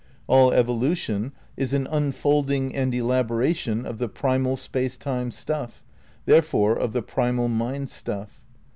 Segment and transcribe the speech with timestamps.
[0.25, 5.83] All evolution is an unfolding and elabora tion of the primal Space Time stuff,
[6.25, 8.43] therefore of the primal naind stuff.